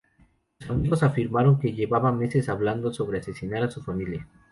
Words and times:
Sus 0.59 0.71
amigos 0.71 1.03
afirmaron 1.03 1.59
que 1.59 1.73
llevaba 1.73 2.11
meses 2.11 2.49
hablando 2.49 2.91
sobre 2.91 3.19
asesinar 3.19 3.61
a 3.61 3.69
su 3.69 3.83
familia. 3.83 4.27